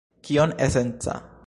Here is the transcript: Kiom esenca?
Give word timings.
Kiom 0.29 0.55
esenca? 0.67 1.19